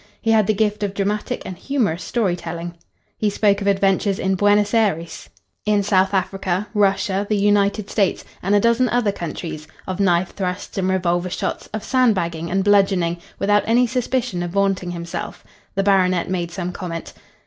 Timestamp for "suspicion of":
13.85-14.49